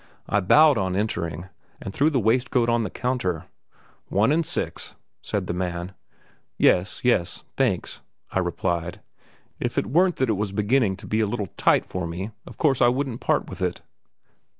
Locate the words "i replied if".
8.31-9.77